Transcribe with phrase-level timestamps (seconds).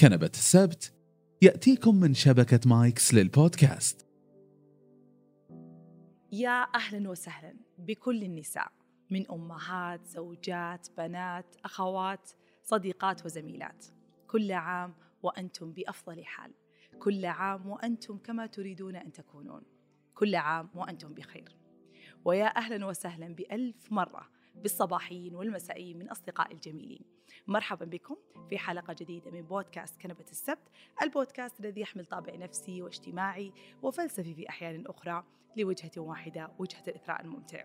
[0.00, 0.94] كنبة السبت.
[1.42, 4.06] يأتيكم من شبكة مايكس للبودكاست.
[6.32, 8.72] يا أهلا وسهلا بكل النساء
[9.10, 12.30] من أمهات زوجات بنات أخوات
[12.62, 13.86] صديقات وزميلات.
[14.26, 16.52] كل عام وأنتم بأفضل حال.
[16.98, 19.62] كل عام وأنتم كما تريدون أن تكونون.
[20.14, 21.56] كل عام وأنتم بخير.
[22.24, 24.30] ويا أهلا وسهلا بألف مرة.
[24.54, 27.04] بالصباحيين والمسائيين من أصدقائي الجميلين.
[27.46, 28.16] مرحبا بكم
[28.48, 30.68] في حلقة جديدة من بودكاست كنبة السبت
[31.02, 35.24] البودكاست الذي يحمل طابع نفسي واجتماعي وفلسفي في أحيان أخرى
[35.56, 37.64] لوجهة واحدة وجهة الإثراء الممتع.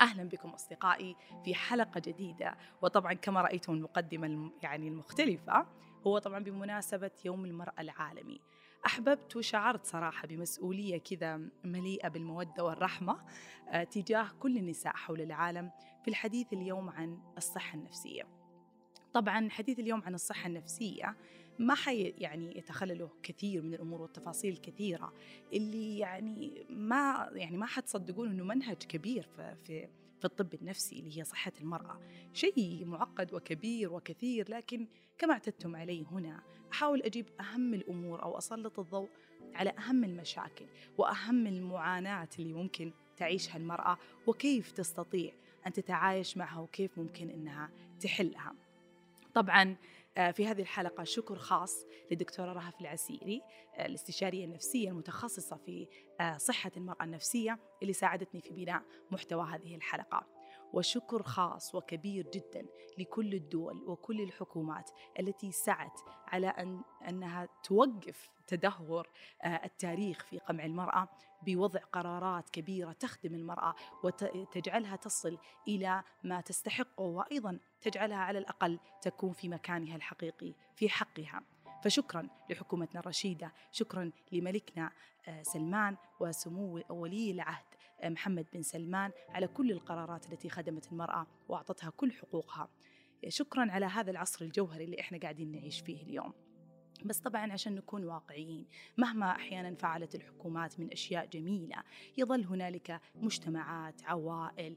[0.00, 5.66] أهلا بكم أصدقائي في حلقة جديدة وطبعا كما رأيتم المقدمة يعني المختلفة
[6.06, 8.40] هو طبعا بمناسبة يوم المرأة العالمي.
[8.86, 13.18] أحببت وشعرت صراحة بمسؤولية كذا مليئة بالمودة والرحمة
[13.68, 15.70] آه، تجاه كل النساء حول العالم
[16.06, 18.22] في الحديث اليوم عن الصحة النفسية.
[19.14, 21.16] طبعا حديث اليوم عن الصحة النفسية
[21.58, 25.12] ما حي يعني يتخلله كثير من الأمور والتفاصيل الكثيره
[25.52, 31.18] اللي يعني ما يعني ما حتصدقون إنه منهج كبير في في في الطب النفسي اللي
[31.18, 32.00] هي صحة المرأة.
[32.32, 34.86] شيء معقد وكبير وكثير لكن
[35.18, 39.08] كما اعتدتم علي هنا أحاول أجيب أهم الأمور أو أسلط الضوء
[39.54, 40.66] على أهم المشاكل
[40.98, 45.32] وأهم المعاناة اللي ممكن تعيشها المرأة وكيف تستطيع
[45.66, 48.54] أن تتعايش معها وكيف ممكن أنها تحلها.
[49.34, 49.76] طبعا
[50.16, 53.42] آه، في هذه الحلقة شكر خاص للدكتورة رهف العسيري
[53.74, 55.88] آه، الاستشارية النفسية المتخصصة في
[56.20, 60.35] آه، صحة المرأة النفسية اللي ساعدتني في بناء محتوى هذه الحلقة.
[60.72, 62.66] وشكر خاص وكبير جدا
[62.98, 69.08] لكل الدول وكل الحكومات التي سعت على أن أنها توقف تدهور
[69.44, 71.08] التاريخ في قمع المرأة
[71.42, 75.38] بوضع قرارات كبيرة تخدم المرأة وتجعلها تصل
[75.68, 81.42] إلى ما تستحقه وأيضا تجعلها على الأقل تكون في مكانها الحقيقي في حقها.
[81.82, 84.92] فشكرا لحكومتنا الرشيدة شكرا لملكنا
[85.28, 87.65] آه، سلمان وسمو ولي العهد آه،
[88.04, 92.68] محمد بن سلمان على كل القرارات التي خدمت المرأة وأعطتها كل حقوقها.
[93.28, 96.32] شكرا على هذا العصر الجوهري اللي إحنا قاعدين نعيش فيه اليوم.
[97.04, 101.76] بس طبعا عشان نكون واقعيين مهما أحيانا فعلت الحكومات من أشياء جميلة
[102.16, 104.76] يظل هنالك مجتمعات عوائل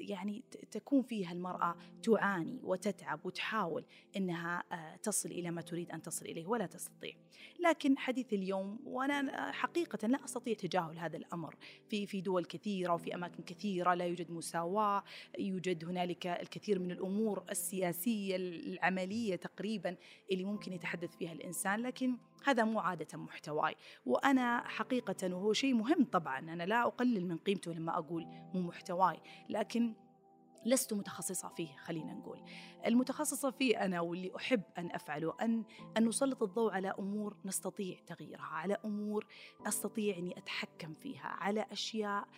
[0.00, 3.84] يعني تكون فيها المرأة تعاني وتتعب وتحاول
[4.16, 7.14] إنها آه، تصل إلى ما تريد أن تصل إليه ولا تستطيع.
[7.60, 11.56] لكن حديث اليوم وأنا حقيقة لا أستطيع تجاهل هذا الأمر.
[11.88, 15.04] في في دول كثيرة وفي أماكن كثيرة لا يوجد مساواة
[15.38, 19.96] يوجد هنالك الكثير من الأمور السياسية العملية تقريبا
[20.32, 23.76] اللي ممكن يتحدث فيها الإنسان لكن هذا مو عادة محتواي.
[24.06, 29.20] وأنا حقيقة وهو شيء مهم طبعا أنا لا أقلل من قيمته لما أقول مو محتواي
[29.48, 29.94] لكن
[30.66, 32.38] لست متخصصة فيه خلينا نقول.
[32.86, 35.64] المتخصصة فيه أنا واللي أحب أن أفعله أن
[35.96, 39.26] أن نسلط الضوء على أمور نستطيع تغييرها على أمور
[39.66, 42.28] أستطيع أني أتحكم فيها على أشياء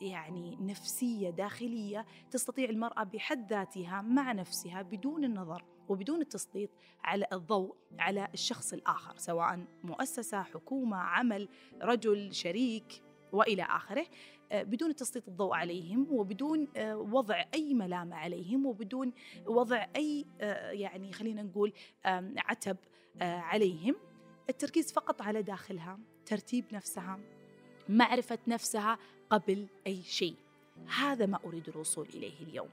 [0.00, 5.64] يعني نفسية داخلية تستطيع المرأة بحد ذاتها مع نفسها بدون النظر.
[5.88, 6.70] وبدون التسليط
[7.04, 11.48] على الضوء على الشخص الآخر سواء مؤسسة حكومة عمل
[11.82, 14.06] رجل شريك وإلى آخره.
[14.52, 19.12] آه، بدون تسليط الضوء عليهم وبدون آه، وضع أي ملامة عليهم وبدون
[19.46, 21.72] وضع أي آه، يعني خلينا نقول
[22.36, 22.76] عتب
[23.20, 23.94] عليهم.
[24.50, 27.20] التركيز فقط على داخلها ترتيب نفسها
[27.88, 28.98] معرفة نفسها
[29.30, 30.34] قبل أي شيء.
[30.98, 32.68] هذا ما أريد الوصول إليه اليوم.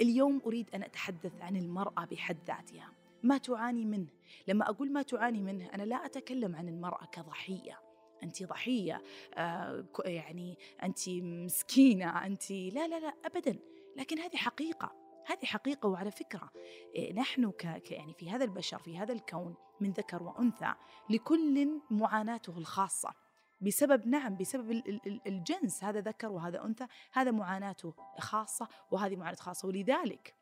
[0.00, 2.92] اليوم أريد أن أتحدث عن المرأة بحد ذاتها.
[3.22, 4.08] ما تعاني منه؟
[4.48, 7.80] لما أقول ما تعاني منه أنا لا أتكلم عن المرأة كضحية.
[8.22, 9.02] انت ضحية
[9.34, 13.58] آه يعني انت مسكينة انت لا لا لا ابدا.
[13.96, 14.92] لكن هذه حقيقة.
[15.26, 16.50] هذه حقيقة وعلى فكرة.
[16.94, 20.74] إيه، نحن ك يعني في هذا البشر في هذا الكون من ذكر وأنثى
[21.10, 23.14] لكل معاناته الخاصة.
[23.62, 24.82] بسبب نعم بسبب
[25.26, 29.68] الجنس هذا ذكر وهذا أنثى هذا معاناته خاصة وهذه معاناه خاصة.
[29.68, 30.41] ولذلك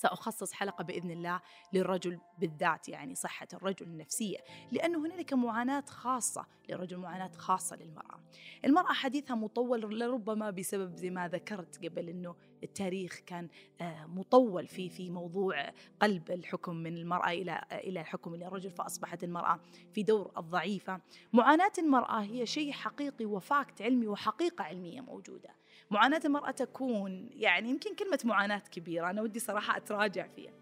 [0.00, 1.40] سأخصص حلقة بإذن الله
[1.72, 4.38] للرجل بالذات يعني صحة الرجل النفسية
[4.72, 8.20] لأنه هنالك معاناة خاصة للرجل معاناة خاصة للمرأة.
[8.64, 13.48] المرأة حديثها مطول لربما بسبب زي ما ذكرت قبل أنه التاريخ كان
[13.80, 15.70] آه، مطول في في موضوع
[16.00, 19.60] قلب الحكم من المرأة إلى إلى الحكم إلى الرجل فأصبحت المرأة
[19.92, 21.00] في دور الضعيفة.
[21.32, 25.50] معاناة المرأة هي شيء حقيقي وفاكت علمي وحقيقة علمية موجودة.
[25.90, 30.52] معاناة المرأة تكون يعني يمكن كلمة معاناة كبيرة أنا ودي صراحة أتراجع فيها.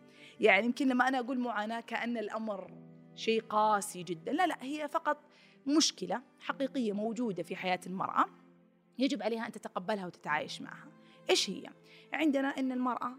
[0.40, 2.70] يعني يمكن لما أنا أقول معاناة كأن الأمر
[3.14, 5.18] شيء قاسي جدا لا لا هي فقط
[5.66, 8.24] مشكلة حقيقية موجودة في حياة المرأة
[8.98, 10.88] يجب عليها أن تتقبلها وتتعايش معها.
[11.30, 11.66] إيش هي؟
[12.12, 13.12] عندنا أن المرأة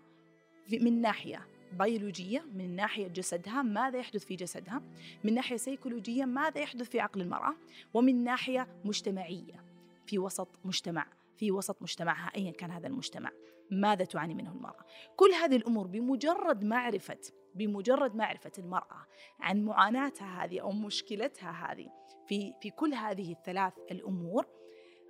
[0.81, 1.47] من ناحية
[1.79, 4.81] بيولوجية من ناحية جسدها ماذا يحدث في جسدها؟
[5.23, 7.55] من ناحية سيكولوجية ماذا يحدث في عقل المرأة؟
[7.93, 9.63] ومن ناحية مجتمعية
[10.07, 13.31] في وسط مجتمع في وسط مجتمعها أيا كان هذا المجتمع
[13.71, 17.19] ماذا تعاني منه المرأة؟ كل هذه الأمور بمجرد معرفة
[17.55, 19.05] بمجرد معرفة المرأة
[19.39, 21.87] عن معاناتها هذه أو مشكلتها هذه
[22.27, 24.47] في في كل هذه الثلاث الأمور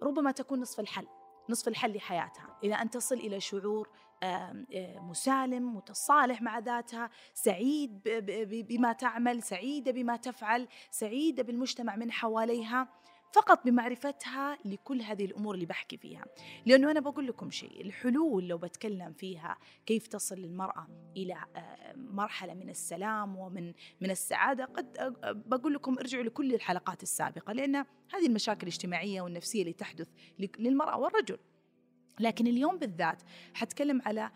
[0.03, 1.07] ربما تكون نصف الحل
[1.49, 2.57] نصف الحل لحياتها.
[2.63, 3.89] إلى أن تصل إلى شعور
[4.95, 8.01] مسالم متصالح مع ذاتها سعيد
[8.69, 12.89] بما تعمل سعيدة بما تفعل سعيدة بالمجتمع من حواليها.
[13.33, 16.25] فقط بمعرفتها لكل هذه الأمور اللي بحكي فيها.
[16.65, 20.87] لأنه أنا بقول لكم شيء الحلول لو بتكلم فيها كيف تصل المرأة
[21.17, 21.35] إلى
[21.95, 24.97] مرحلة من السلام ومن من السعادة قد
[25.45, 27.75] بقول لكم ارجعوا لكل الحلقات السابقة لأن
[28.13, 30.07] هذه المشاكل الاجتماعية والنفسية اللي تحدث
[30.59, 31.37] للمرأة والرجل.
[32.19, 33.21] لكن اليوم بالذات
[33.53, 34.31] حتكلم على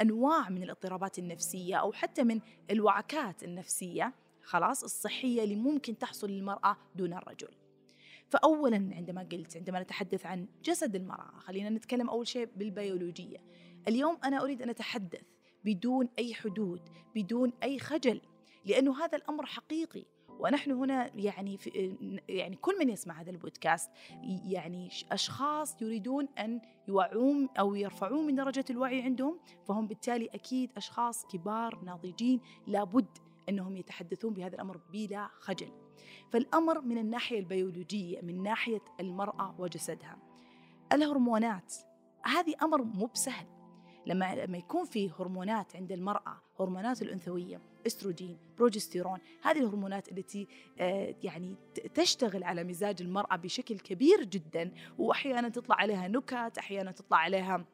[0.00, 2.40] أنواع من الاضطرابات النفسية أو حتى من
[2.70, 7.48] الوعكات النفسية خلاص الصحية اللي ممكن تحصل للمرأة دون الرجل.
[8.32, 13.38] فأولا عندما قلت عندما نتحدث عن جسد المرأة خلينا نتكلم أول شيء بالبيولوجية
[13.88, 15.22] اليوم أنا أريد أن أتحدث
[15.64, 16.80] بدون أي حدود
[17.14, 18.20] بدون أي خجل
[18.64, 21.96] لأنه هذا الأمر حقيقي ونحن هنا يعني في
[22.28, 23.90] يعني كل من يسمع هذا البودكاست
[24.44, 31.26] يعني أشخاص يريدون أن يوعون أو يرفعون من درجة الوعي عندهم فهم بالتالي أكيد أشخاص
[31.26, 33.18] كبار ناضجين لابد
[33.48, 35.81] أنهم يتحدثون بهذا الأمر بلا خجل.
[36.30, 40.18] فالأمر من الناحية البيولوجية من ناحية المرأة وجسدها.
[40.92, 41.74] الهرمونات
[42.22, 43.46] هذه أمر مو بسهل
[44.06, 50.48] لما لما يكون في هرمونات عند المرأة هرمونات الأنثوية إستروجين بروجستيرون هذه الهرمونات التي
[50.78, 51.56] آه، يعني
[51.94, 57.64] تشتغل على مزاج المرأة بشكل كبير جدا واحيانا تطلع عليها نكت أحيانا تطلع عليها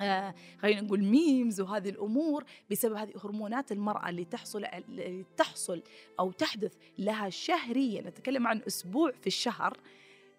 [0.00, 5.82] آه خلينا نقول memes وهذه الأمور بسبب هذه هرمونات المرأة اللي تحصل اللي تحصل
[6.20, 8.02] أو تحدث لها شهريا.
[8.02, 9.76] نتكلم عن أسبوع في الشهر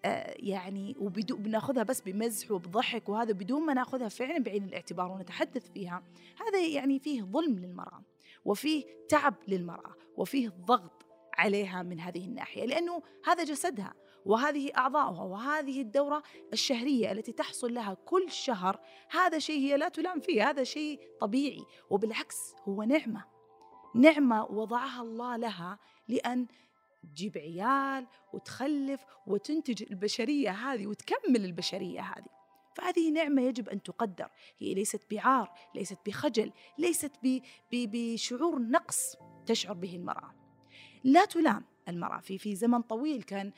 [0.05, 5.71] آه يعني وبدون بناخذها بس بمزح وبضحك وهذا بدون ما ناخذها فعلا بعين الاعتبار ونتحدث
[5.71, 6.03] فيها.
[6.47, 8.01] هذا يعني فيه ظلم للمرأة
[8.45, 11.00] وفيه تعب للمرأة وفيه ضغط
[11.33, 13.93] عليها من هذه الناحية لأنه هذا جسدها
[14.25, 16.23] وهذه أعضاؤها وهذه الدورة
[16.53, 18.79] الشهرية التي تحصل لها كل شهر
[19.09, 21.65] هذا شيء هي لا تلام فيه هذا شيء طبيعي.
[21.89, 23.25] وبالعكس هو نعمة
[23.95, 26.47] نعمة وضعها الله لها لأن
[27.03, 32.41] تجيب عيال وتخلف وتنتج البشرية هذه وتكمل البشرية هذه.
[32.75, 34.29] فهذه نعمة يجب أن تقدر.
[34.57, 37.11] هي ليست بعار ليست بخجل ليست
[37.71, 40.40] بشعور نقص تشعر به المرأة.
[41.03, 43.51] لا تلام المرأة في في زمن طويل كان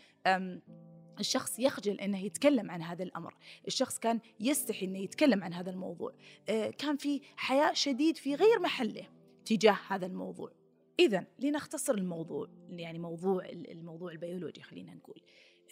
[1.19, 3.35] الشخص يخجل إنه يتكلم عن هذا الأمر،
[3.67, 6.13] الشخص كان يستحي إنه يتكلم عن هذا الموضوع،
[6.49, 9.07] آه، كان في حياء شديد في غير محله
[9.45, 10.51] تجاه هذا الموضوع.
[10.99, 15.21] إذا لنختصر الموضوع يعني موضوع الموضوع البيولوجي خلينا نقول.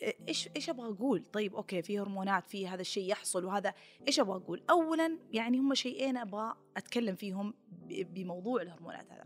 [0.04, 3.74] آه، إيش إيش أبغى أقول؟ طيب okay في هرمونات في هذا الشيء يحصل وهذا
[4.08, 7.54] إيش أبغى أقول؟ اولا يعني هم شيئين أبغى أتكلم فيهم
[7.90, 9.26] بموضوع الهرمونات هذا.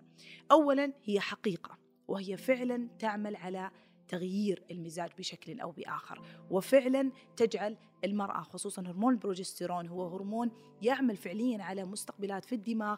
[0.51, 3.71] اولا هي حقيقة وهي فعلا تعمل على
[4.07, 11.63] تغيير المزاج بشكل أو بآخر وفعلا تجعل المرأة خصوصا هرمون البروجستيرون هو هرمون يعمل فعليا
[11.63, 12.97] على مستقبلات في الدماغ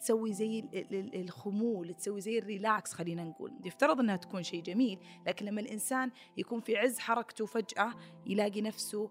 [0.00, 0.64] تسوي زي
[1.14, 3.52] الخمول تسوي زي ال relax خلينا نقول.
[3.64, 7.94] يفترض إنها تكون شيء جميل لكن لما الإنسان يكون في عز حركته فجأة
[8.26, 9.10] يلاقي نفسه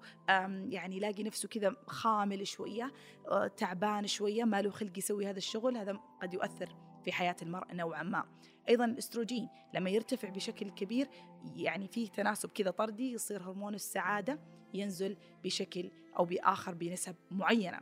[0.69, 2.93] يعني يلاقي نفسه كذا خامل شوية
[3.27, 7.73] آه، تعبان شوية ما له خلق يسوي هذا الشغل هذا قد يؤثر في حياة المراه
[7.73, 8.25] نوعا ما.
[8.69, 11.07] أيضا الأستروجين لما يرتفع بشكل كبير
[11.55, 14.39] يعني فيه تناسب كذا طردي يصير هرمون السعادة
[14.73, 17.79] ينزل بشكل أو بآخر بنسب معينة.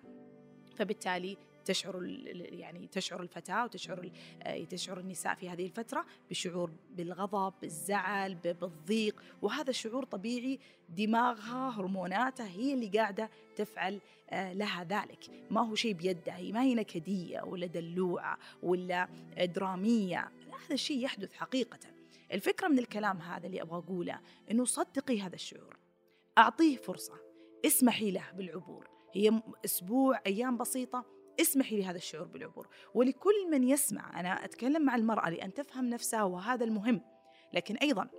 [0.75, 2.03] فبالتالي تشعر
[2.36, 4.12] يعني تشعر الفتاة وتشعر
[4.43, 9.24] آه، تشعر النساء في هذه الفترة بشعور بالغضب بالزعل بالضيق.
[9.41, 15.48] وهذا شعور طبيعي دماغها هرموناتها هي اللي قاعدة تفعل آه، لها ذلك.
[15.51, 20.32] ما هو شيء بيدها هي ما هي نكدية ولا دلوعة ولا درامية.
[20.48, 21.79] هذا الشيء يحدث حقيقة.
[22.32, 24.20] الفكرة من الكلام هذا اللي أبغى أقوله
[24.51, 25.77] أنه صدقي هذا الشعور.
[26.38, 27.13] أعطيه فرصة
[27.65, 28.89] اسمحي له بالعبور.
[29.13, 32.67] هي أسبوع أيام بسيطة اسمحي لهذا الشعور بالعبور.
[32.93, 37.01] ولكل من يسمع أنا أتكلم مع المرأة لأن تفهم نفسها وهذا المهم.
[37.53, 38.09] لكن أيضا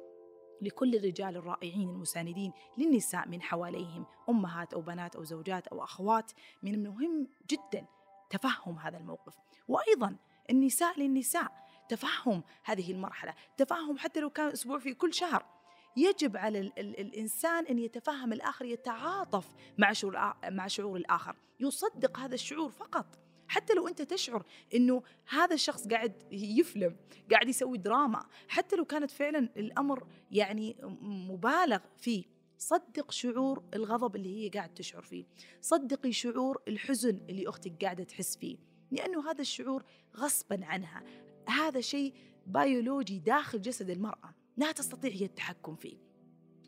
[0.62, 6.74] لكل الرجال الرائعين المساندين للنساء من حواليهم أمهات أو بنات أو زوجات أو أخوات من
[6.74, 7.86] المهم جدا
[8.30, 9.34] تفهم هذا الموقف.
[9.68, 10.16] وأيضا
[10.50, 11.52] النساء للنساء
[11.88, 15.53] تفهم هذه المرحلة تفهم حتى لو كان أسبوع في كل شهر.
[15.96, 21.36] يجب على ال ال الإنسان أن يتفهم الآخر يتعاطف مع شعور, مع شعور الآخر.
[21.60, 23.18] يصدق هذا الشعور فقط.
[23.48, 26.96] حتى لو أنت تشعر إنه هذا الشخص قاعد يفلم
[27.30, 32.24] قاعد يسوي دراما حتى لو كانت فعلا الأمر يعني مبالغ فيه
[32.58, 35.24] صدق شعور الغضب اللي هي قاعد تشعر فيه.
[35.60, 38.56] صدقي شعور الحزن اللي أختك قاعدة تحس فيه.
[38.90, 39.84] لأنه هذا الشعور
[40.16, 41.02] غصبا عنها.
[41.48, 42.14] هذا شيء
[42.46, 44.34] بيولوجي داخل جسد المرأة.
[44.56, 45.96] لا تستطيع هي التحكم فيه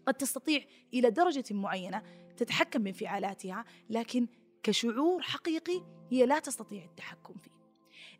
[0.06, 0.64] قد تستطيع
[0.94, 2.02] إلى درجة معينة
[2.36, 4.26] تتحكم بانفعالاتها لكن
[4.62, 7.50] كشعور حقيقي هي لا تستطيع التحكم فيه.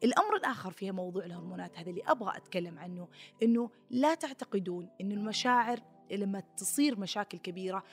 [0.05, 3.09] الأمر الآخر في موضوع الهرمونات هذا اللي أبغى أتكلم عنه
[3.43, 5.81] أنه لا تعتقدون أن المشاعر
[6.11, 7.85] لما تصير مشاكل كبيرة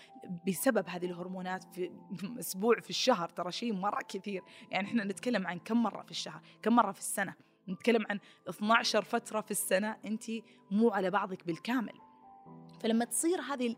[0.48, 1.92] بسبب هذه الهرمونات في
[2.40, 4.44] أسبوع في الشهر ترى شيء مرة كثير.
[4.72, 7.36] يعني إحنا نتكلم عن كم مرة في الشهر كم مرة في السنة.
[7.70, 10.24] نتكلم عن 12 فترة في السنة أنت
[10.72, 11.94] مو على بعضك بالكامل.
[12.82, 13.76] فلما تصير هذه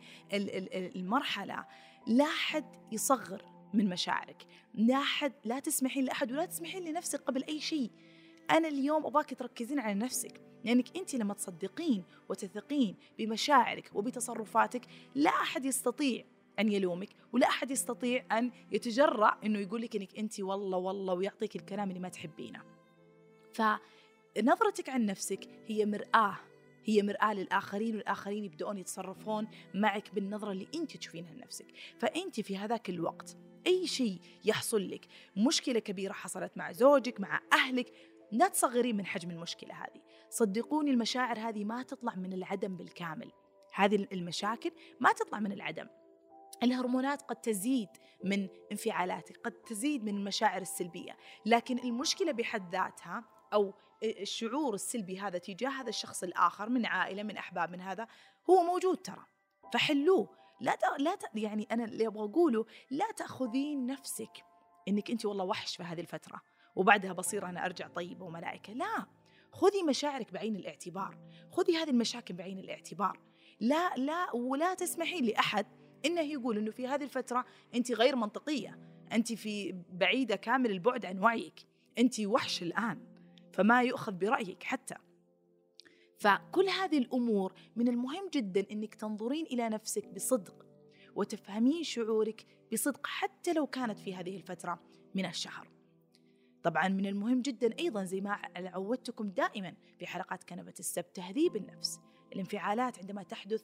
[0.96, 1.66] المرحلة
[2.08, 4.46] لا حد يصغر من مشاعرك.
[4.74, 7.92] لا حد لا تسمحين لأحد ولا تسمحين لنفسك قبل أي شيء.
[8.52, 10.42] أنا اليوم أبغاك تركزين على نفسك.
[10.64, 16.26] لأنك أنت لما تصدقين وتثقين بمشاعرك وبتصرفاتك لا أحد يستطيع
[16.60, 21.56] أن يلومك ولا أحد يستطيع أن يتجرأ أنه يقول لك أنك أنت والله والله ويعطيك
[21.56, 22.75] الكلام اللي ما تحبينه.
[23.56, 26.38] فنظرتك عن نفسك هي مرآة
[26.86, 31.66] هي مرآة للآخرين والآخرين يبدأون يتصرفون معك بالنظرة اللي أنت تشوفينها لنفسك
[32.00, 35.08] فأنت في هذاك الوقت أي شيء يحصل لك
[35.38, 37.94] مشكلة كبيرة حصلت مع زوجك مع أهلك
[38.32, 40.02] لا تصغرين من حجم المشكلة هذه.
[40.30, 43.32] صدقوني المشاعر هذه ما تطلع من العدم بالكامل.
[43.74, 45.88] هذه المشاكل ما تطلع من العدم.
[46.64, 47.90] الهرمونات قد تزيد
[48.24, 51.18] من انفعالاتك قد تزيد من المشاعر السلبية.
[51.46, 57.38] لكن المشكلة بحد ذاتها أو الشعور السلبي هذا تجاه هذا الشخص الآخر من عائلة من
[57.38, 58.08] أحباب من هذا
[58.50, 59.26] هو موجود ترى.
[59.74, 60.30] فحلوه.
[60.62, 61.02] لا ت...
[61.02, 61.24] لا ت...
[61.36, 64.44] يعني أنا اللي أبغى أقوله لا تأخذين نفسك
[64.88, 66.42] إنك أنت والله وحش في هذه الفترة
[66.76, 68.74] وبعدها بصير أنا أرجع طيبة وملائكة.
[68.74, 69.06] لا.
[69.52, 71.18] خذي مشاعرك بعين الاعتبار.
[71.52, 73.20] خذي هذه المشاكل بعين الاعتبار.
[73.60, 75.66] لا لا ولا تسمحين لأحد
[76.06, 77.46] إنه يقول إنه في هذه الفترة
[77.76, 78.80] أنت غير منطقية.
[79.12, 81.66] أنت في بعيدة كامل البعد عن وعيك.
[81.98, 83.15] أنت وحش الآن.
[83.56, 84.96] فما يؤخذ برأيك حتى.
[86.20, 90.66] فكل هذه الأمور من المهم جدا أنك تنظرين إلى نفسك بصدق
[91.16, 94.80] وتفهمين شعورك بصدق حتى لو كانت في هذه الفترة
[95.16, 95.68] من الشهر.
[96.64, 102.00] طبعا من المهم جدا أيضا زي ما عودتكم دائما في حلقات كنبة السبت تهذيب النفس
[102.34, 103.64] الانفعالات عندما تحدث.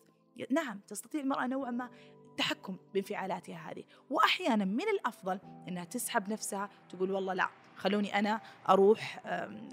[0.50, 1.90] نعم تستطيع المرأة نوعا ما
[2.32, 3.84] التحكم بانفعالاتها هذه.
[4.10, 9.22] وأحيانا من الأفضل أنها تسحب نفسها تقول والله لا خلوني أنا أروح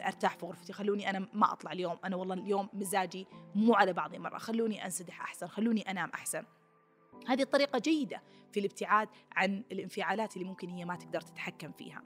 [0.06, 1.96] أرتاح في غرفتي خلوني أنا ما أطلع اليوم.
[2.04, 4.38] أنا والله اليوم مزاجي مو على بعضي مرة.
[4.38, 6.44] خلوني أنسدح أحسن خلوني أنام أحسن.
[7.26, 12.02] هذه الطريقة جيدة في الابتعاد عن الانفعالات اللي ممكن هي ما تقدر تتحكم فيها.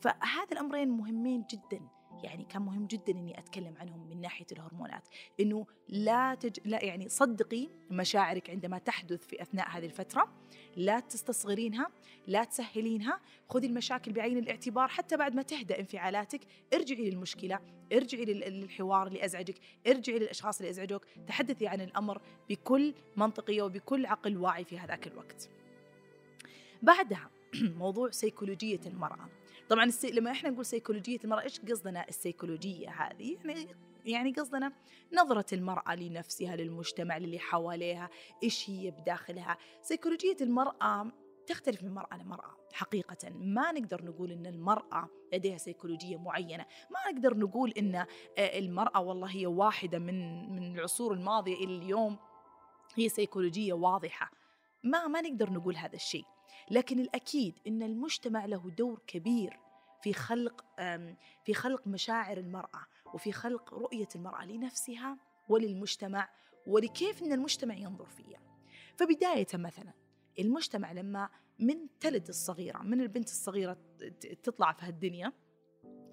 [0.00, 1.80] فهذا الأمرين مهمين جدا.
[2.22, 5.08] يعني كان مهم جدا إني أتكلم عنهم من ناحية الهرمونات.
[5.40, 6.58] إنه لا تج...
[6.64, 10.28] لا يعني صدقي مشاعرك عندما تحدث في أثناء هذه الفترة
[10.76, 11.88] لا تستصغرينها
[12.26, 13.20] لا تسهلينها.
[13.48, 16.40] خذي المشاكل بعين الاعتبار حتى بعد ما تهدأ انفعالاتك.
[16.74, 17.58] ارجعي للمشكلة
[17.92, 19.54] ارجعي للحوار اللي أزعجك
[19.86, 21.04] ارجعي للأشخاص اللي أزعجوك.
[21.26, 25.50] تحدثي عن الأمر بكل منطقية وبكل عقل واعي في هذاك الوقت.
[26.82, 27.30] بعدها
[27.78, 29.28] موضوع سيكولوجية المرأة.
[29.68, 30.10] طبعا السي...
[30.10, 33.66] لما إحنا نقول سيكولوجية المرأة إيش قصدنا السيكولوجية هذه؟ يعني
[34.04, 34.72] يعني قصدنا
[35.12, 38.10] نظرة المرأة لنفسها للمجتمع اللي حواليها
[38.42, 39.58] إيش هي بداخلها.
[39.82, 41.12] سيكولوجية المرأة
[41.46, 43.30] تختلف من مرأة لمرأة حقيقة.
[43.30, 46.66] ما نقدر نقول أن المرأة لديها سيكولوجية معينة.
[46.90, 48.06] ما نقدر نقول أن آه،
[48.38, 52.16] المرأة والله هي واحدة من من العصور الماضية إلى اليوم
[52.94, 54.30] هي سيكولوجية واضحة.
[54.84, 56.24] ما ما نقدر نقول هذا الشيء.
[56.70, 59.60] لكن الأكيد أن المجتمع له دور كبير
[60.02, 60.64] في خلق
[61.44, 62.86] في خلق مشاعر المرأة.
[63.14, 65.18] وفي خلق رؤية المرأة لنفسها
[65.48, 66.28] وللمجتمع
[66.66, 68.40] ولكيف أن المجتمع ينظر فيها.
[68.96, 69.92] فبداية مثلا
[70.38, 71.28] المجتمع لما
[71.58, 73.78] من تلد الصغيرة من البنت الصغيرة
[74.42, 75.32] تطلع في هالدنيا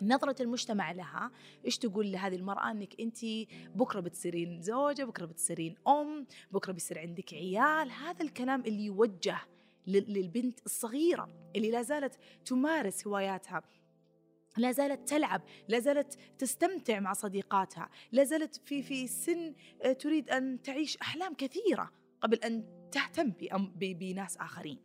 [0.01, 1.31] نظرة المجتمع لها
[1.65, 3.17] إيش تقول لهذه المرأة؟ إنك أنت
[3.75, 7.91] بكرة بتصيرين زوجة بكرة بتصيرين أم بكرة بيصير عندك عيال.
[7.91, 9.39] هذا الكلام اللي يوجه
[9.88, 13.62] للبنت الصغيرة اللي لا زالت تمارس هواياتها.
[14.58, 20.29] لا زالت تلعب لا زالت تستمتع مع صديقاتها لا زالت في في سن آه، تريد
[20.29, 21.91] أن تعيش أحلام كثيرة
[22.22, 23.34] قبل أن تهتم
[23.75, 24.79] بناس آخرين.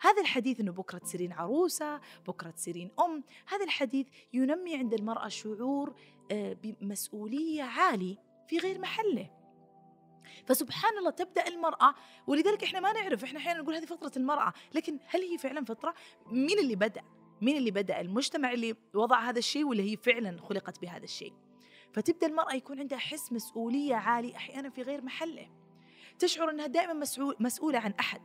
[0.00, 3.24] هذا الحديث أنه بكرة تصيرين عروسة بكرة تصيرين أم.
[3.46, 5.94] هذا الحديث ينمي عند المرأة شعور
[6.30, 8.18] آه، بمسؤولية عالي
[8.48, 9.30] في غير محله.
[10.46, 11.94] فسبحان الله تبدأ المرأة
[12.26, 15.94] ولذلك إحنا ما نعرف إحنا أحيانا نقول هذه فطرة المرأة لكن هل هي فعلا فطرة؟
[16.26, 17.02] مين اللي بدأ؟
[17.40, 21.32] مين اللي بدأ؟ المجتمع اللي وضع هذا الشيء ولا هي فعلا خلقت بهذا الشيء.
[21.92, 25.50] فتبدأ المرأة يكون عندها حس مسؤولية عالي أحيانا في غير محله.
[26.18, 28.20] تشعر أنها دائما مسؤول مسؤولة عن أحد.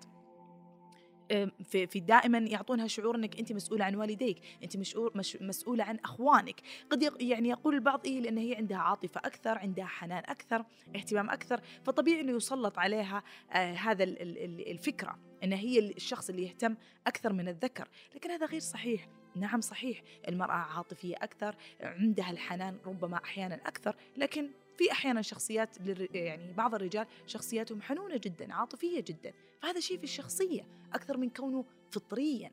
[1.64, 4.98] في في دائما يعطونها شعور إنك أنت مسؤولة عن والديك، أنت مش
[5.42, 10.24] مسؤولة عن أخوانك، قد يعني يقول البعض إيه لأن هي عندها عاطفة أكثر، عندها حنان
[10.28, 16.76] أكثر، اهتمام أكثر، فطبيعي إنه يسلط عليها آه هذا الفكرة إن هي الشخص اللي يهتم
[17.08, 23.18] أكثر من الذكر، لكن هذا غير صحيح، نعم صحيح المرأة عاطفية أكثر عندها الحنان ربما
[23.24, 24.50] أحيانا أكثر لكن
[24.82, 25.78] في أحيانا شخصيات
[26.14, 29.34] يعني بعض الرجال شخصياتهم حنونة جدا عاطفية جدا.
[29.62, 32.52] فهذا شيء في الشخصية أكثر من كونه فطريا.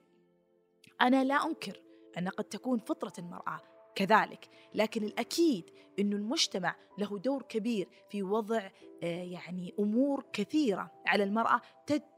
[1.00, 1.80] أنا لا أنكر
[2.18, 3.61] أن قد تكون فطرة المرأة
[3.94, 8.70] كذلك لكن الأكيد أن المجتمع له دور كبير في وضع
[9.02, 11.61] آه، يعني أمور كثيرة على المرأة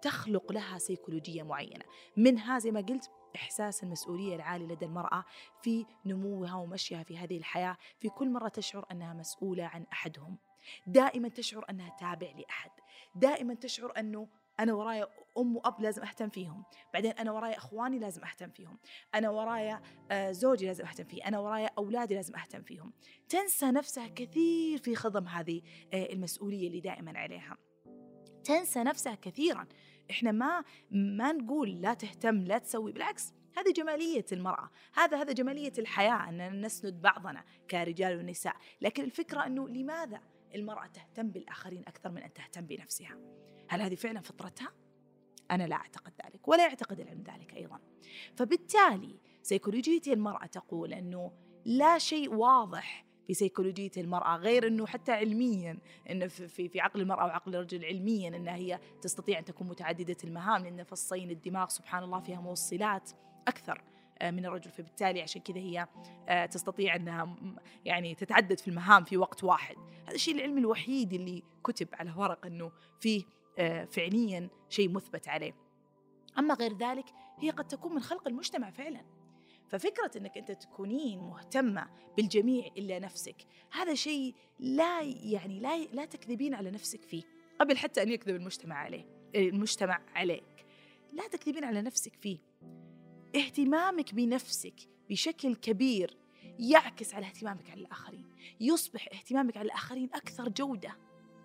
[0.03, 1.85] تخلق لها سيكولوجية معينة.
[2.17, 5.25] منها زي ما قلت إحساس المسؤولية العالي لدى المرأة
[5.63, 10.39] في نموها ومشيها في هذه الحياة في كل مرة تشعر أنها مسؤولة عن أحدهم.
[10.87, 12.71] دائما تشعر أنها تابع لأحد.
[13.15, 14.29] دائما تشعر أنه
[14.61, 15.09] أنا ورايا
[15.39, 16.65] أم وأب لازم أهتم فيهم.
[16.95, 18.79] بعدين أنا ورايا أخواني لازم أهتم فيهم.
[19.15, 21.29] أنا ورايا آه، زوجي لازم أهتم فيه.
[21.29, 22.93] أنا ورايا أولادي لازم أهتم فيهم.
[23.29, 25.63] تنسى نفسها كثير في خضم هذه
[25.95, 27.57] آه، المسؤولية اللي دائما عليها.
[28.45, 29.67] تنسى نفسها كثيرا.
[30.11, 35.73] إحنا ما ما نقول لا تهتم لا تسوي بالعكس هذه جمالية المرأة هذا هذا جمالية
[35.79, 40.21] الحياة أننا نسند بعضنا كرجال ونساء لكن الفكرة أنه لماذا
[40.55, 43.19] المرأة تهتم بالآخرين أكثر من أن تهتم بنفسها
[43.69, 44.73] هل هذه فعلا فطرتها؟
[45.51, 47.81] أنا لا أعتقد ذلك ولا يعتقد العلم ذلك أيضا
[48.37, 51.33] فبالتالي سيكولوجية المرأة تقول أنه
[51.65, 55.79] لا شيء واضح في سيكولوجية المرأة غير أنه حتى علميا
[56.11, 60.63] أنه في, في عقل المرأة وعقل الرجل علميا أنها هي تستطيع أن تكون متعددة المهام
[60.63, 63.11] لأن فصين الدماغ سبحان الله فيها موصلات
[63.49, 63.83] أكثر
[64.19, 64.71] آه، من الرجل.
[64.71, 65.87] فبالتالي عشان كذا هي
[66.29, 67.37] آه، تستطيع إنها
[67.85, 69.77] يعني تتعدد في المهام في وقت واحد.
[70.07, 73.25] هذا الشيء العلمي الوحيد اللي كتب على ورق إنه فيه
[73.59, 75.55] آه، فعليا شيء مثبت عليه.
[76.39, 77.07] أما غير ذلك
[77.39, 79.20] هي قد تكون من خلق المجتمع فعلا.
[79.71, 83.37] ففكرة أنك أنت تكونين مهتمة بالجميع إلا نفسك
[83.73, 87.23] هذا شيء لا يعني لا لا تكذبين على نفسك فيه
[87.61, 90.67] قبل حتى أن يكذب المجتمع عليه المجتمع عليك
[91.13, 92.39] لا تكذبين على نفسك فيه.
[93.37, 94.75] اهتمامك بنفسك
[95.11, 96.17] بشكل كبير
[96.59, 98.25] يعكس على اهتمامك على الآخرين
[98.61, 100.97] يصبح اهتمامك على الآخرين أكثر جودة.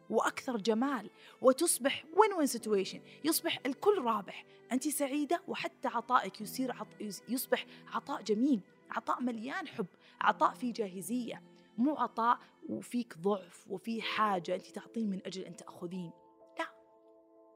[0.10, 1.10] وأكثر جمال
[1.42, 4.46] وتصبح وين وين سيتويشن يصبح الكل رابح.
[4.72, 6.88] انت سعيدة وحتى عطائك يصير عط...
[7.30, 9.88] يصبح عطاء جميل عطاء مليان حب
[10.22, 11.44] عطاء فيه جاهزية.
[11.78, 12.40] مو عطاء
[12.70, 16.12] وفيك ضعف وفي حاجة انت تعطين من أجل أن تأخذين.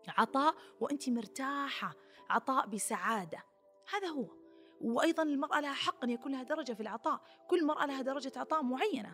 [0.07, 1.95] لا عطاء وانت مرتاحة
[2.29, 3.43] عطاء بسعادة.
[3.93, 4.25] هذا هو.
[4.81, 7.21] وأيضا المرأة لها حق أن يكون لها درجة في العطاء.
[7.47, 9.13] كل مرأة لها درجة عطاء معينة.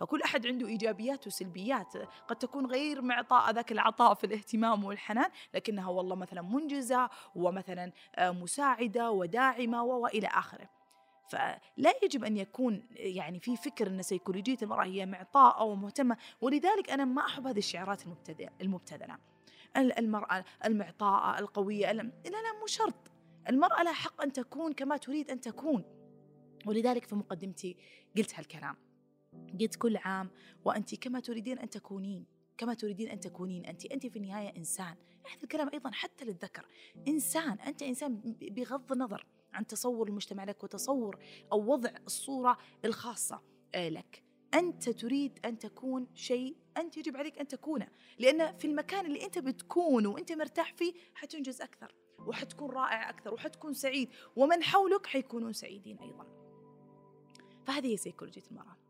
[0.00, 1.96] فكل أحد عنده إيجابيات وسلبيات
[2.28, 8.30] قد تكون غير معطاء ذاك العطاء في الاهتمام والحنان لكنها والله مثلا منجزة ومثلا آه،
[8.30, 10.68] مساعدة وداعمة وإلى آخره.
[11.28, 16.90] فلا يجب أن يكون يعني في فكر إن سيكولوجية المرأة هي معطاء أو مهتمه ولذلك
[16.90, 18.02] أنا ما أحب هذه الشعارات
[18.60, 19.18] المبتذلة.
[19.76, 23.12] المرأة المعطاءة القوية لا لا مو شرط.
[23.48, 25.84] المرأة لها حق أن تكون كما تريد أن تكون.
[26.66, 27.76] ولذلك في مقدمتي
[28.16, 28.83] قلت هالكلام.
[29.60, 30.30] قلت كل عام
[30.64, 34.94] وأنت كما تريدين أن تكونين كما تريدين أن تكونين أنت أنت في النهاية إنسان.
[35.26, 36.66] هذا الكلام أيضا حتى للذكر.
[37.08, 41.18] إنسان أنت إنسان بغض النظر عن تصور المجتمع لك وتصور
[41.52, 43.42] أو وضع الصورة الخاصة
[43.74, 44.24] آه، لك.
[44.54, 47.88] أنت تريد أن تكون شيء أنت يجب عليك أن تكونه.
[48.18, 51.94] لأن في المكان اللي أنت بتكون وأنت مرتاح فيه حتنجز أكثر
[52.26, 56.26] وحتكون رائع أكثر وحتكون سعيد ومن حولك حيكونون سعيدين أيضا.
[57.66, 58.83] فهذه هي سيكولوجية المرأة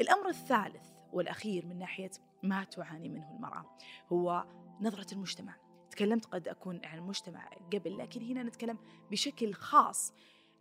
[0.00, 2.10] الأمر الثالث والأخير من ناحية
[2.42, 3.76] ما تعاني منه المرأة
[4.12, 4.44] هو
[4.80, 5.56] نظرة المجتمع.
[5.90, 8.78] تكلمت قد أكون عن المجتمع قبل لكن هنا نتكلم
[9.10, 10.12] بشكل خاص.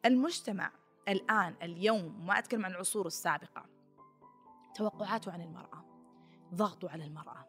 [0.06, 0.72] المجتمع
[1.08, 3.65] الآن اليوم ما أتكلم عن العصور السابقة
[4.76, 5.86] توقعاته عن المرأة
[6.54, 7.46] ضغطه على المرأة.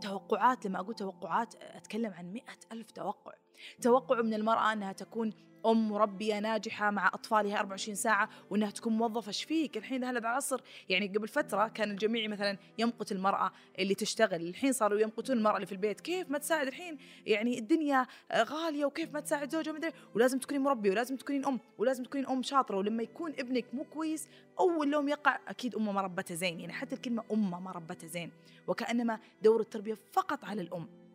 [0.00, 3.32] توقعات لما أقول توقعات أتكلم عن مئة ألف توقع.
[3.80, 5.32] توقع من المرأة أنها تكون
[5.66, 9.28] أم مربيه ناجحة مع أطفالها 24 ساعة وأنها تكون موظفة.
[9.28, 14.48] إيش فيك؟ الحين هذا العصر يعني قبل فترة كان الجميع مثلا يمقت المرأة اللي تشتغل.
[14.48, 16.00] الحين صاروا يمقتون المرأة اللي في البيت.
[16.00, 20.90] كيف ما تساعد؟ الحين يعني الدنيا غالية وكيف ما تساعد زوجها مدري ولازم تكونين مربيه
[20.90, 22.76] ولازم تكونين أم ولازم تكونين أم شاطرة.
[22.76, 24.28] ولما يكون ابنك مو كويس
[24.60, 26.60] أول لوم يقع أكيد أمه ما ربته زين.
[26.60, 28.30] يعني حتى الكلمة أمه ما ربته زين.
[28.66, 31.05] وكأنما دور التربية فقط على الأم.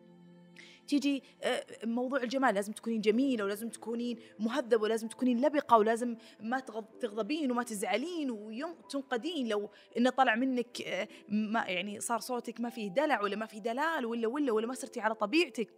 [0.92, 6.60] تيجي آه، موضوع الجمال لازم تكونين جميلة ولازم تكونين مهذبة ولازم تكونين لبقة ولازم ما
[6.60, 12.70] تغض- تغضبين وما تزعلين وتنقدين لو انه طلع منك آه، ما يعني صار صوتك ما
[12.70, 15.68] فيه دلع ولا ما فيه دلال ولا ولا ولا ما صرتي على طبيعتك.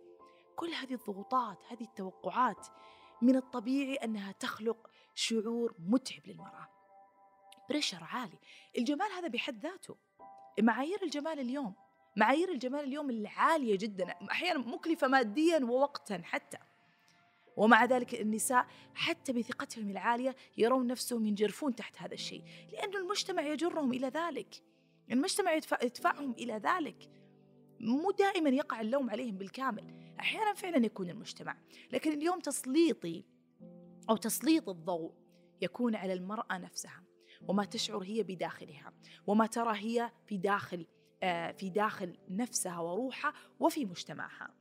[0.57, 2.67] كل هذه الضغوطات هذه التوقعات
[3.23, 6.69] من الطبيعي أنها تخلق شعور متعب للمرأة.
[7.69, 8.39] بريشر عالي.
[8.79, 9.97] الجمال هذا بحد ذاته.
[10.61, 11.75] معايير الجمال اليوم
[12.17, 16.59] معايير الجمال اليوم العالية جدا أحيانا مكلفة ماديا ووقتا حتى.
[17.57, 23.93] ومع ذلك النساء حتى بثقتهم العالية يرون نفسهم ينجرفون تحت هذا الشيء لأن المجتمع يجرهم
[23.93, 24.63] إلى ذلك.
[25.11, 27.11] المجتمع يدفع يدفعهم إلى ذلك.
[27.81, 30.15] مو دائما يقع اللوم عليهم بالكامل.
[30.21, 31.57] أحيانا فعلا يكون المجتمع.
[31.93, 33.25] لكن اليوم تسليطي
[34.11, 35.13] أو تسليط الضوء
[35.63, 37.03] يكون على المرأة نفسها
[37.49, 38.93] وما تشعر هي بداخلها
[39.27, 40.87] وما ترى هي في داخل
[41.57, 44.55] في داخل نفسها وروحها وفي مجتمعها.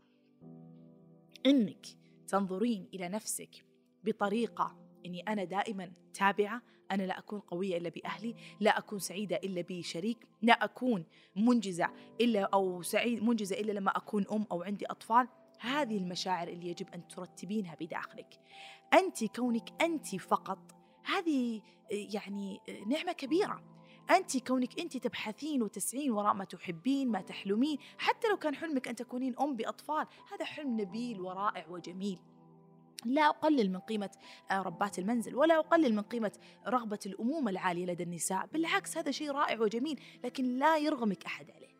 [1.46, 1.86] إنك
[2.28, 3.66] تنظرين إلى نفسك
[4.04, 9.66] بطريقة إني أنا دائما تابعة أنا لا أكون قوية إلا بأهلي لا أكون سعيدة إلا
[9.70, 11.90] بشريك لا أكون منجزة
[12.22, 15.28] إلا أو سعيد منجزة إلا لما أكون أم أو عندي أطفال.
[15.60, 18.40] هذه المشاعر اللي يجب أن ترتبينها بداخلك.
[18.94, 20.60] أنت كونك أنت فقط
[21.04, 23.64] هذه يعني نعمة كبيرة.
[24.12, 28.96] أنت كونك أنت تبحثين وتسعين وراء ما تحبين ما تحلمين حتى لو كان حلمك أن
[28.96, 32.20] تكونين أم بأطفال هذا حلم نبيل ورائع وجميل.
[33.06, 34.10] لا أقلل من قيمة
[34.52, 36.32] آه، ربات المنزل ولا أقلل من قيمة
[36.68, 38.46] رغبة الأمومة العالية لدى النساء.
[38.54, 41.74] بالعكس هذا شيء رائع وجميل لكن لا يرغمك أحد عليه.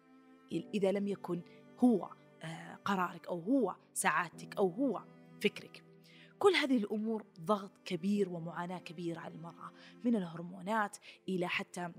[0.74, 1.42] إذا لم يكن
[1.80, 2.10] هو
[2.44, 5.04] آه، قرارك أو هو سعادتك أو هو
[5.42, 5.84] فكرك.
[6.44, 9.72] كل هذه الأمور ضغط كبير ومعاناة كبيرة على المرأة
[10.04, 10.98] من الهرمونات
[11.30, 11.90] إلى حتى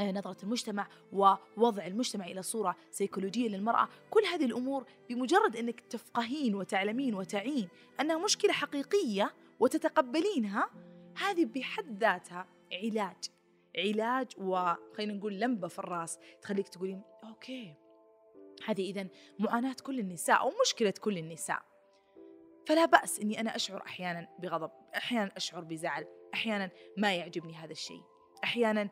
[0.00, 3.88] آه، نظرة المجتمع ووضع المجتمع إلى صورة سيكولوجية للمرأة.
[4.10, 7.68] كل هذه الأمور بمجرد أنك تفقهين وتعلمين وتعين
[8.00, 10.70] أنها مشكلة حقيقية وتتقبلينها
[11.16, 13.24] هذه بحد ذاتها علاج.
[13.76, 17.74] علاج وخلينا نقول لمبة في الرأس تخليك تقولين أوكي
[18.66, 21.77] هذه إذا معاناة كل النساء أو مشكلة كل النساء.
[22.68, 28.02] فلا بأس إني أنا أشعر أحيانا بغضب أحيانا أشعر بزعل أحيانا ما يعجبني هذا الشيء.
[28.44, 28.88] أحيانا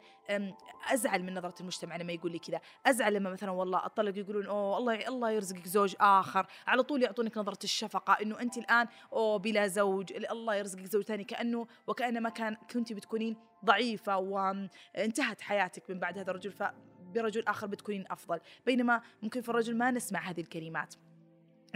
[0.92, 2.60] أزعل من نظرة المجتمع لما يقول لي كذا.
[2.86, 7.38] أزعل لما مثلا والله أطلق يقولون أوه الله الله يرزقك زوج آخر على طول يعطونك
[7.38, 11.24] نظرة الشفقة إنه أنت الآن أوه بلا زوج الله يرزقك زوج ثاني.
[11.24, 18.04] كأنه وكأنما كان كنت بتكونين ضعيفة وانتهت حياتك من بعد هذا الرجل فبرجل آخر بتكونين
[18.10, 18.40] أفضل.
[18.66, 20.94] بينما ممكن في الرجل ما نسمع هذه الكلمات.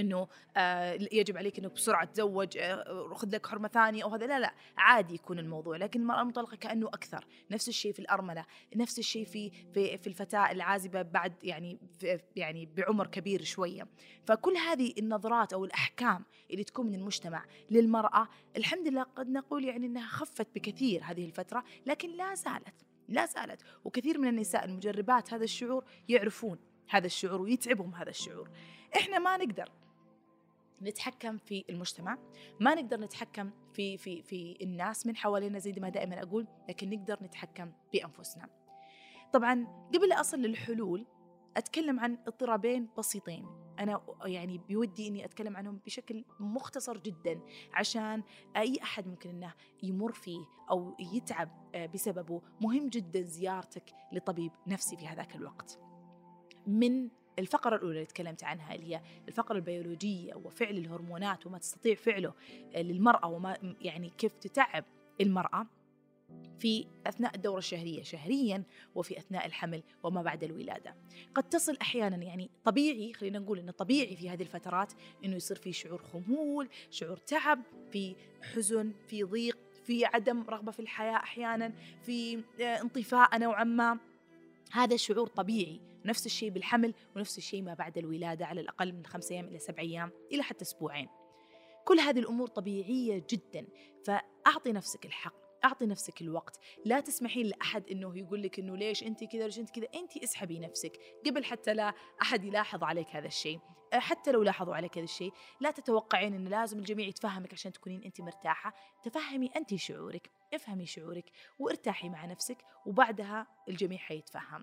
[0.01, 4.41] إنه آه يجب عليك إنه بسرعة تتزوج آه خذ لك حرمة ثانية أو هذا لا
[4.41, 8.45] لا عادي يكون الموضوع لكن المرأة المطلقة كأنه أكثر نفس الشيء في الأرملة
[8.77, 11.79] نفس الشيء في في في الفتاة العازبة بعد يعني
[12.37, 13.89] يعني بعمر كبير شوية.
[14.25, 19.87] فكل هذه النظرات أو الأحكام اللي تكون من المجتمع للمرأة الحمد لله قد نقول يعني
[19.87, 22.75] إنها خفت بكثير هذه الفترة لكن لا زالت
[23.09, 23.63] لا زالت.
[23.85, 26.59] وكثير من النساء المجربات هذا الشعور يعرفون
[26.89, 28.51] هذا الشعور ويتعبهم هذا الشعور.
[28.97, 29.69] إحنا ما نقدر
[30.83, 32.19] نتحكم في المجتمع
[32.61, 37.19] ما نقدر نتحكم في في في الناس من حوالينا زي ما دائما أقول لكن نقدر
[37.23, 38.49] نتحكم بأنفسنا.
[39.33, 41.07] طبعا قبل أصل للحلول
[41.57, 43.47] أتكلم عن اضطرابين بسيطين.
[43.79, 47.41] أنا يعني بودي إني أتكلم عنهم بشكل مختصر جدا
[47.73, 48.23] عشان
[48.57, 50.41] أي أحد ممكن إنه يمر فيه
[50.71, 52.43] أو يتعب بسببه.
[52.61, 55.79] مهم جدا زيارتك لطبيب نفسي في هذاك الوقت.
[56.67, 62.35] من الفقرة الأولى اللي تكلمت عنها اللي هي الفقرة البيولوجية وفعل الهرمونات وما تستطيع فعله
[62.77, 64.85] للمرأة وما يعني كيف تتعب
[65.21, 65.67] المرأة
[66.59, 68.63] في أثناء الدورة الشهرية شهريا
[68.95, 70.95] وفي أثناء الحمل وما بعد الولادة.
[71.35, 74.93] قد تصل أحيانا يعني طبيعي خلينا نقول أنه طبيعي في هذه الفترات
[75.25, 77.63] أنه يصير في شعور خمول شعور تعب
[77.93, 83.99] في حزن في ضيق في عدم رغبة في الحياة أحيانا في انطفاء نوعا ما.
[84.73, 85.81] هذا شعور طبيعي.
[86.05, 89.83] نفس الشيء بالحمل ونفس الشيء ما بعد الولادة على الأقل من خمسة أيام إلى سبع
[89.83, 91.09] أيام إلى حتى أسبوعين.
[91.85, 93.67] كل هذه الأمور طبيعية جدا.
[94.05, 95.35] فأعطي نفسك الحق
[95.65, 96.61] أعطي نفسك الوقت.
[96.85, 99.89] لا تسمحين لأحد أنه يقول لك أنه ليش أنت كذا ليش أنت كذا.
[99.95, 100.93] أنت اسحبي نفسك.
[101.27, 103.61] قبل حتى لا أحد يلاحظ عليك هذا الشيء
[103.93, 108.21] حتى لو لاحظوا عليك هذا الشيء لا تتوقعين أنه لازم الجميع يتفهمك عشان تكونين أنت
[108.21, 108.75] مرتاحة.
[109.03, 114.63] تفهمي أنت شعورك افهمي شعورك وارتاحي مع نفسك وبعدها الجميع حيتفهم.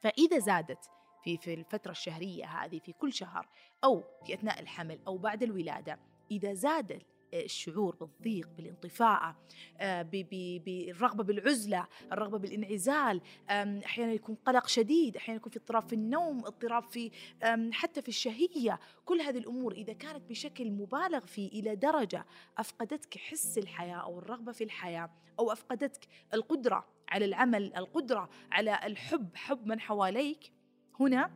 [0.00, 0.90] فإذا زادت
[1.24, 3.48] في في الفترة الشهرية هذه في كل شهر
[3.84, 5.98] أو في أثناء الحمل أو بعد الولادة
[6.30, 7.02] إذا زاد
[7.34, 9.36] الشعور بالضيق بالانطفاءة
[9.78, 16.38] آه، بالرغبة بالعزلة الرغبة بالانعزال أحيانا يكون قلق شديد أحيانا يكون في اضطراب في النوم
[16.44, 17.10] اضطراب في
[17.72, 18.80] حتى في الشهية.
[19.04, 22.26] كل هذه الأمور إذا كانت بشكل مبالغ فيه إلى درجة
[22.58, 29.36] أفقدتك حس الحياة أو الرغبة في الحياة أو أفقدتك القدرة على العمل القدرة على الحب
[29.36, 30.52] حب من حواليك
[31.00, 31.30] هنا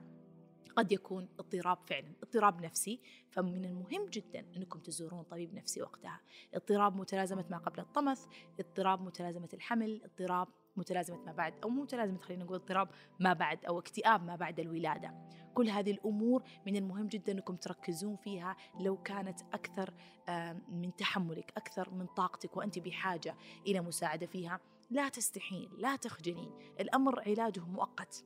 [0.77, 3.01] قد يكون اضطراب فعلا اضطراب نفسي.
[3.31, 6.21] فمن المهم جدا أنكم تزورون طبيب نفسي وقتها.
[6.55, 8.27] اضطراب متلازمة ما قبل الطمث
[8.61, 12.89] اضطراب متلازمة الحمل اضطراب متلازمة ما بعد أو مو متلازمة خلينا نقول اضطراب
[13.21, 15.15] ما بعد أو اكتئاب ما بعد الولادة.
[15.55, 19.95] كل هذه الأمور من المهم جدا أنكم تركزون فيها لو كانت أكثر
[20.29, 24.61] آه، من تحملك أكثر من طاقتك وأنت بحاجة إلى مساعدة فيها.
[24.93, 26.51] لا تستحين لا تخجلين.
[26.81, 28.25] الأمر علاجه مؤقت.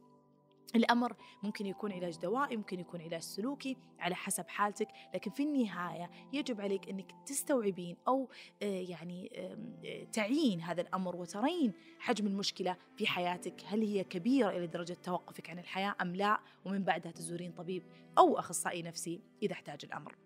[0.74, 6.11] الأمر ممكن يكون علاج دوائي ممكن يكون علاج سلوكي على حسب حالتك لكن في النهاية
[6.33, 8.29] يجب عليك أنك تستوعبين أو
[8.62, 13.62] آه، يعني آه، تعين هذا الأمر وترين حجم المشكلة في حياتك.
[13.66, 17.83] هل هي كبيرة إلى درجة توقفك عن الحياة أم لا؟ ومن بعدها تزورين طبيب
[18.18, 20.16] أو أخصائي نفسي إذا احتاج الأمر.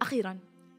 [0.00, 0.38] أخيرا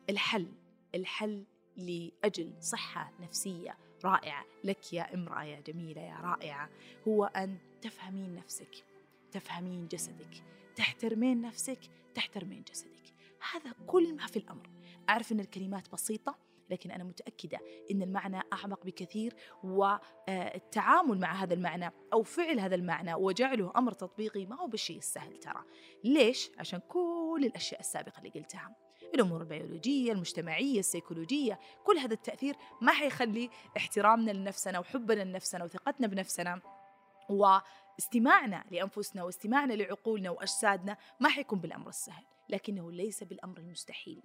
[0.09, 0.47] الحل
[0.95, 1.45] الحل
[1.77, 3.84] لأجل صحة نفسية.
[4.05, 6.69] رائعة لك يا امرأة يا جميلة يا رائعة
[7.07, 8.85] هو أن تفهمين نفسك
[9.31, 10.43] تفهمين جسدك
[10.75, 11.79] تحترمين نفسك
[12.15, 13.13] تحترمين جسدك.
[13.53, 14.69] هذا كل ما في الأمر.
[15.09, 16.37] أعرف أن الكلمات بسيطة
[16.69, 17.59] لكن أنا متأكدة
[17.91, 24.45] أن المعنى أعمق بكثير والتعامل مع هذا المعنى أو فعل هذا المعنى وجعله أمر تطبيقي
[24.45, 25.63] ما هو بالشيء السهل ترى.
[26.03, 28.75] ليش؟ عشان كل الأشياء السابقة اللي قلتها.
[29.15, 36.61] الأمور البيولوجية المجتمعية السيكولوجية كل هذا التأثير ما حيخلي احترامنا لنفسنا وحبنا لنفسنا وثقتنا بنفسنا
[37.29, 44.23] واستماعنا لأنفسنا واستماعنا لعقولنا وأجسادنا ما حيكون بالأمر السهل لكنه ليس بالأمر المستحيل.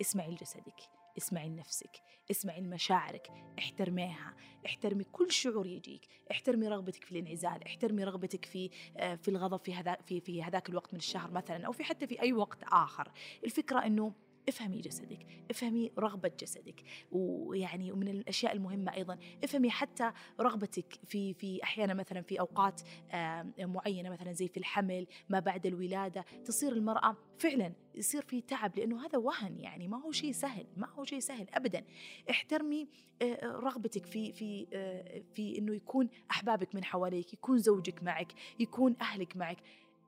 [0.00, 0.80] اسمعي لجسدك
[1.18, 4.34] اسمعي لنفسك اسمعي لمشاعرك احترميها
[4.66, 9.74] احترمي كل شعور يجيك احترمي رغبتك في الانعزال احترمي رغبتك في آه، في الغضب في
[9.74, 13.12] هذا في في هذاك الوقت من الشهر مثلا أو في حتى في أي وقت آخر.
[13.44, 14.12] الفكرة إنه
[14.48, 16.82] افهمي جسدك افهمي رغبة جسدك
[17.12, 22.80] ويعني ومن الأشياء المهمة أيضا افهمي حتى رغبتك في في أحيانا مثلا في أوقات
[23.12, 28.78] آه، معينة مثلا زي في الحمل ما بعد الولادة تصير المرأة فعلا يصير في تعب
[28.78, 31.84] لأنه هذا وهن يعني ما هو شيء سهل ما هو شيء سهل أبدا.
[32.30, 32.88] احترمي
[33.22, 38.96] آه، رغبتك في في آه، في إنه يكون أحبابك من حواليك يكون زوجك معك يكون
[39.00, 39.58] أهلك معك.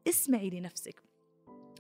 [0.09, 1.08] اسمعي لنفسك.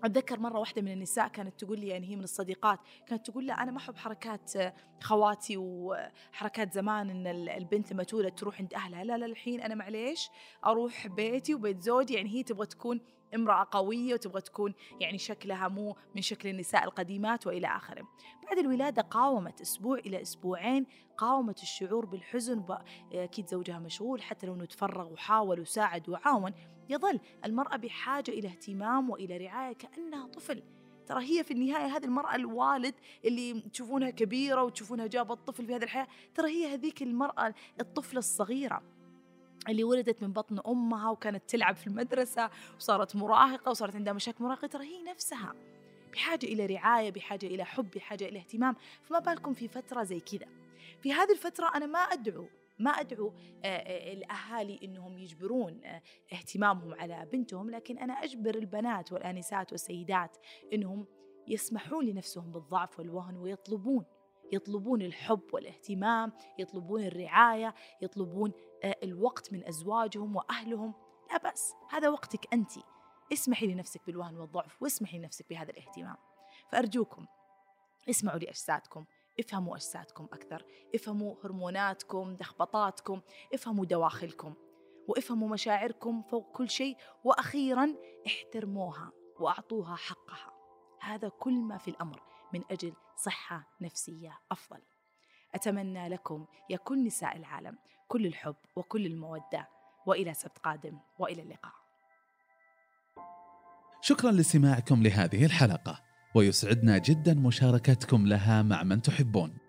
[0.04, 3.62] أتذكر مرة واحدة من النساء كانت تقول لي يعني هي من الصديقات كانت تقول لا
[3.62, 8.74] أنا ما أحب حركات آه، خواتي وحركات زمان إن ال- البنت لما تولد تروح عند
[8.74, 9.04] أهلها.
[9.04, 10.30] لا لا الحين أنا معليش
[10.66, 13.00] أروح بيتي وبيت زوجي يعني هي تبغى تكون
[13.34, 18.08] امرأة قوية وتبغى تكون يعني شكلها مو من شكل النساء القديمات وإلى آخره.
[18.46, 20.86] بعد الولادة قاومت أسبوع إلى أسبوعين
[21.16, 22.78] قاومت الشعور بالحزن ب-
[23.12, 26.52] أكيد زوجها مشغول حتى لو أنه تفرغ وحاول وساعد وعاون
[26.88, 30.62] يظل المرأة بحاجة إلى اهتمام وإلى رعاية كأنها طفل.
[31.06, 35.82] ترى هي في النهاية هذه المرأة الوالد اللي تشوفونها كبيرة وتشوفونها جابت طفل في هذه
[35.82, 38.82] الحياة ترى هي هذيك المرأة الطفلة الصغيرة.
[39.68, 44.66] اللي ولدت من بطن أمها وكانت تلعب في المدرسة وصارت مراهقة وصارت عندها مشاكل مراهقة
[44.66, 45.54] ترى هي نفسها
[46.12, 48.76] بحاجة إلى رعاية بحاجة إلى حب بحاجة إلى اهتمام.
[49.02, 50.46] فما بالكم في فترة زي كذا.
[51.02, 52.46] في هذه الفترة أنا ما أدعو
[52.78, 53.32] ما أدعو
[53.64, 60.36] آه، آه، الأهالي إنهم يجبرون آه، اهتمامهم على بنتهم لكن أنا أجبر البنات والآنسات والسيدات
[60.72, 61.06] إنهم
[61.48, 64.04] يسمحون لنفسهم بالضعف والوهن ويطلبون
[64.52, 68.52] يطلبون الحب والاهتمام يطلبون الرعاية يطلبون
[68.84, 70.94] آه، الوقت من أزواجهم وأهلهم.
[71.30, 72.72] لا بأس هذا وقتك أنت.
[73.32, 76.16] اسمحي لنفسك بالوهن والضعف واسمحي لنفسك بهذا الاهتمام.
[76.72, 77.26] فأرجوكم
[78.10, 79.04] اسمعوا لأجسادكم
[79.40, 83.20] افهموا أجسادكم أكثر افهموا هرموناتكم لخبطاتكم
[83.54, 84.54] افهموا دواخلكم
[85.08, 87.94] وافهموا مشاعركم فوق كل شيء وأخيرا
[88.26, 90.52] احترموها وأعطوها حقها.
[91.00, 92.22] هذا كل ما في الأمر.
[92.54, 94.80] من أجل صحة نفسية أفضل.
[95.54, 99.68] أتمنى لكم يا كل نساء العالم كل الحب وكل المودة
[100.06, 101.72] وإلى سبت قادم وإلى اللقاء.
[104.00, 106.02] شكرا لاستماعكم لهذه الحلقة
[106.34, 109.67] ويسعدنا جدا مشاركتكم لها مع من تحبون.